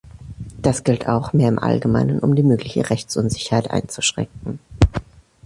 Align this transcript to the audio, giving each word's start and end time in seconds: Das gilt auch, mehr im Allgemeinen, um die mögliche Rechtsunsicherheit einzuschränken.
Das 0.59 0.83
gilt 0.83 1.07
auch, 1.07 1.31
mehr 1.31 1.47
im 1.47 1.59
Allgemeinen, 1.59 2.17
um 2.21 2.33
die 2.33 2.41
mögliche 2.41 2.89
Rechtsunsicherheit 2.89 3.69
einzuschränken. 3.69 4.57